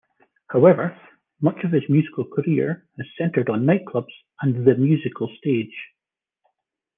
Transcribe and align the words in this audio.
However, 0.47 0.97
much 1.41 1.63
of 1.63 1.73
his 1.73 1.87
musical 1.87 2.23
career 2.25 2.87
has 2.97 3.05
centered 3.19 3.51
on 3.51 3.65
nightclubs 3.67 4.11
and 4.41 4.65
the 4.65 4.73
musical 4.73 5.27
stage. 5.37 5.75